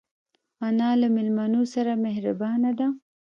[0.67, 2.87] انا له مېلمنو سره مهربانه ده